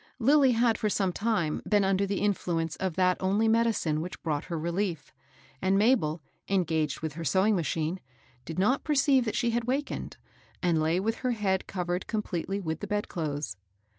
[0.17, 4.45] Lilly had for some time been under the influence of that only medicine which brought
[4.45, 5.11] her reUef,
[5.61, 7.99] and Mabel, engaged with Jaer sewing machine,
[8.43, 10.17] did not perceive that she had wakened,
[10.59, 13.57] and lay with her head covered completely with the bed clothes.